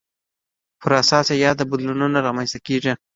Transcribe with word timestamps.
پر 0.81 0.91
اساس 1.01 1.25
یې 1.31 1.35
یاد 1.45 1.59
بدلونونه 1.69 2.17
رامنځته 2.27 2.59
کېږي. 2.67 2.93